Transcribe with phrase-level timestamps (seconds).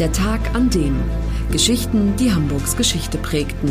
[0.00, 0.98] Der Tag an dem.
[1.52, 3.68] Geschichten, die Hamburgs Geschichte prägten.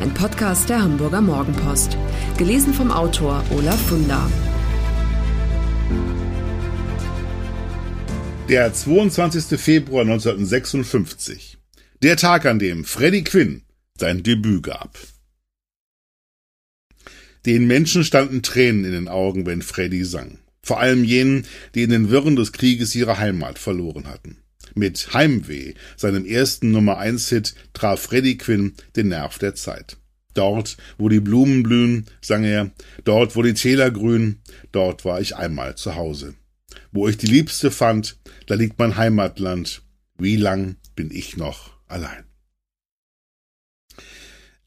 [0.00, 1.98] Ein Podcast der Hamburger Morgenpost.
[2.38, 4.32] Gelesen vom Autor Olaf Funder.
[8.48, 9.60] Der 22.
[9.60, 11.58] Februar 1956.
[12.02, 13.60] Der Tag, an dem Freddie Quinn
[13.98, 14.98] sein Debüt gab.
[17.44, 20.38] Den Menschen standen Tränen in den Augen, wenn Freddie sang.
[20.62, 24.38] Vor allem jenen, die in den Wirren des Krieges ihre Heimat verloren hatten.
[24.74, 29.96] Mit Heimweh, seinem ersten Nummer 1 Hit, traf Freddie Quinn den Nerv der Zeit.
[30.34, 32.70] Dort, wo die Blumen blühen, sang er,
[33.04, 36.34] dort, wo die Täler grünen, dort war ich einmal zu Hause.
[36.92, 39.82] Wo ich die Liebste fand, da liegt mein Heimatland,
[40.18, 42.27] wie lang bin ich noch allein.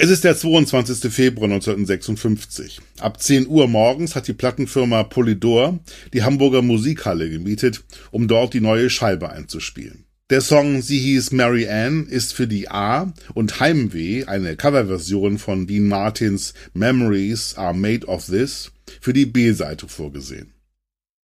[0.03, 1.13] Es ist der 22.
[1.13, 2.79] Februar 1956.
[3.01, 5.77] Ab 10 Uhr morgens hat die Plattenfirma Polydor
[6.11, 10.05] die Hamburger Musikhalle gemietet, um dort die neue Scheibe einzuspielen.
[10.31, 15.67] Der Song Sie hieß Mary Ann ist für die A und Heimweh, eine Coverversion von
[15.67, 18.71] Dean Martins Memories are made of this,
[19.02, 20.55] für die B-Seite vorgesehen.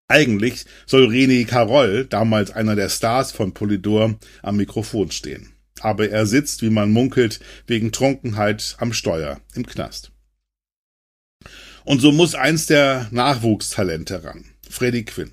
[0.06, 6.26] Eigentlich soll René Carroll, damals einer der Stars von Polydor, am Mikrofon stehen aber er
[6.26, 10.12] sitzt, wie man munkelt, wegen Trunkenheit am Steuer im Knast.
[11.84, 15.32] Und so muss eins der Nachwuchstalente ran, Freddy Quinn.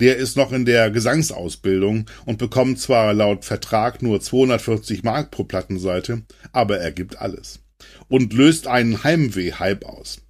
[0.00, 5.42] Der ist noch in der Gesangsausbildung und bekommt zwar laut Vertrag nur 240 Mark pro
[5.42, 7.60] Plattenseite, aber er gibt alles.
[8.06, 10.20] Und löst einen Heimweh-Hype aus.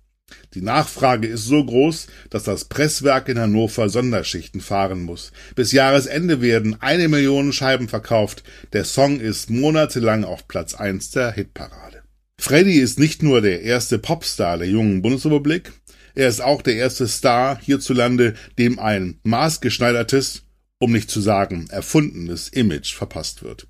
[0.54, 5.32] Die Nachfrage ist so groß, dass das Presswerk in Hannover Sonderschichten fahren muss.
[5.54, 8.42] Bis Jahresende werden eine Million Scheiben verkauft.
[8.72, 12.02] Der Song ist monatelang auf Platz eins der Hitparade.
[12.40, 15.72] Freddy ist nicht nur der erste Popstar der jungen Bundesrepublik,
[16.18, 20.42] er ist auch der erste Star hierzulande, dem ein maßgeschneidertes,
[20.80, 23.68] um nicht zu sagen erfundenes Image verpasst wird.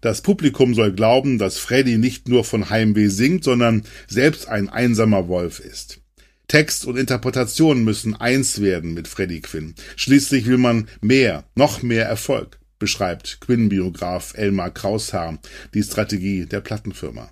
[0.00, 5.28] Das Publikum soll glauben, dass Freddy nicht nur von Heimweh singt, sondern selbst ein einsamer
[5.28, 6.00] Wolf ist.
[6.48, 9.74] Text und Interpretation müssen eins werden mit Freddie Quinn.
[9.96, 15.38] Schließlich will man mehr, noch mehr Erfolg, beschreibt Quinn-Biograf Elmar Kraushaar
[15.74, 17.30] die Strategie der Plattenfirma.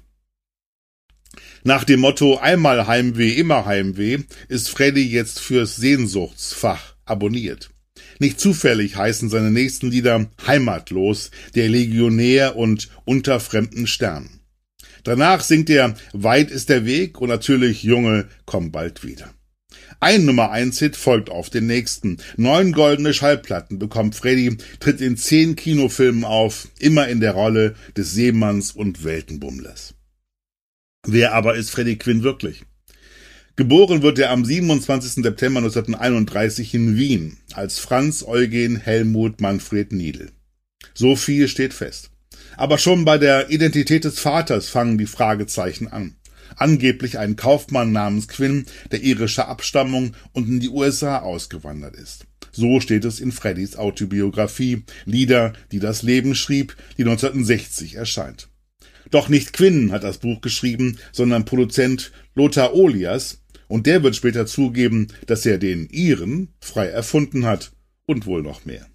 [1.62, 7.70] Nach dem Motto einmal Heimweh, immer Heimweh ist Freddy jetzt fürs Sehnsuchtsfach abonniert.
[8.18, 14.40] Nicht zufällig heißen seine nächsten Lieder Heimatlos, der Legionär und Unter fremden Sternen.
[15.02, 19.34] Danach singt er Weit ist der Weg und natürlich Junge, komm bald wieder.
[20.00, 22.18] Ein Nummer 1 Hit folgt auf den nächsten.
[22.36, 28.12] Neun goldene Schallplatten bekommt Freddy, tritt in zehn Kinofilmen auf, immer in der Rolle des
[28.12, 29.94] Seemanns und Weltenbummlers.
[31.06, 32.64] Wer aber ist Freddy Quinn wirklich?
[33.56, 35.22] Geboren wird er am 27.
[35.22, 40.32] September 1931 in Wien als Franz Eugen Helmut Manfred Niedel.
[40.92, 42.10] So viel steht fest.
[42.56, 46.16] Aber schon bei der Identität des Vaters fangen die Fragezeichen an.
[46.56, 52.26] Angeblich ein Kaufmann namens Quinn, der irischer Abstammung und in die USA ausgewandert ist.
[52.50, 58.48] So steht es in Freddys Autobiografie Lieder, die das Leben schrieb, die 1960 erscheint.
[59.12, 64.46] Doch nicht Quinn hat das Buch geschrieben, sondern Produzent Lothar Olias, und der wird später
[64.46, 67.72] zugeben, dass er den Iren frei erfunden hat
[68.06, 68.86] und wohl noch mehr.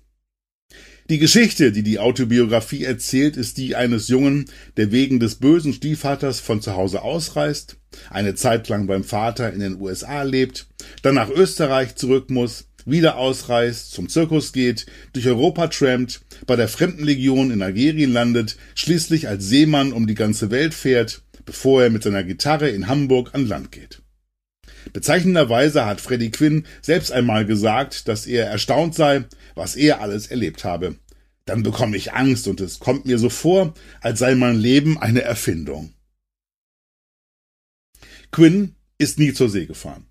[1.10, 4.46] Die Geschichte, die die Autobiografie erzählt, ist die eines Jungen,
[4.78, 7.78] der wegen des bösen Stiefvaters von zu Hause ausreist,
[8.12, 10.68] eine Zeit lang beim Vater in den USA lebt,
[11.02, 16.68] dann nach Österreich zurück muss, wieder ausreist, zum Zirkus geht, durch Europa trampt, bei der
[16.68, 22.04] Fremdenlegion in Algerien landet, schließlich als Seemann um die ganze Welt fährt, bevor er mit
[22.04, 23.99] seiner Gitarre in Hamburg an Land geht.
[24.94, 30.64] Bezeichnenderweise hat Freddie Quinn selbst einmal gesagt, dass er erstaunt sei, was er alles erlebt
[30.64, 30.96] habe.
[31.46, 35.22] Dann bekomme ich Angst und es kommt mir so vor, als sei mein Leben eine
[35.22, 35.94] Erfindung.
[38.32, 40.06] Quinn ist nie zur See gefahren.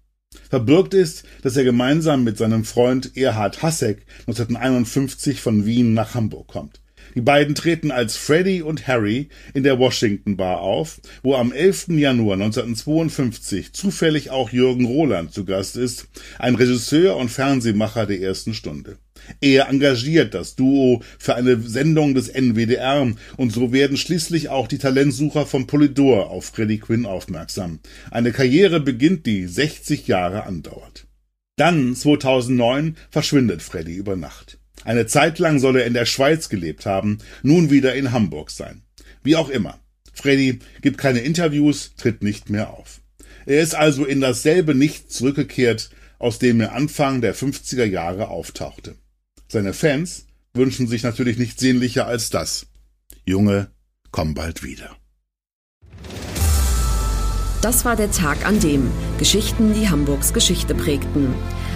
[0.51, 6.49] Verbirgt ist, dass er gemeinsam mit seinem Freund Erhard Hassek 1951 von Wien nach Hamburg
[6.49, 6.81] kommt.
[7.19, 11.89] Die beiden treten als Freddy und Harry in der Washington Bar auf, wo am 11.
[11.89, 16.07] Januar 1952 zufällig auch Jürgen Roland zu Gast ist,
[16.39, 18.99] ein Regisseur und Fernsehmacher der ersten Stunde.
[19.41, 24.79] Er engagiert das Duo für eine Sendung des NWDR und so werden schließlich auch die
[24.79, 27.81] Talentsucher von Polydor auf Freddy Quinn aufmerksam.
[28.13, 31.09] Eine Karriere beginnt, die 60 Jahre andauert.
[31.57, 34.58] Dann, 2009, verschwindet Freddy über Nacht.
[34.85, 38.83] Eine Zeit lang soll er in der Schweiz gelebt haben, nun wieder in Hamburg sein.
[39.23, 39.79] Wie auch immer.
[40.15, 43.01] Freddy gibt keine Interviews, tritt nicht mehr auf.
[43.47, 48.97] Er ist also in dasselbe Nichts zurückgekehrt, aus dem er Anfang der 50er Jahre auftauchte.
[49.49, 52.67] Seine Fans wünschen sich natürlich nicht sehnlicher als das.
[53.25, 53.71] Junge,
[54.11, 54.97] komm bald wieder.
[57.63, 61.35] Das war der Tag an dem Geschichten, die Hamburgs Geschichte prägten.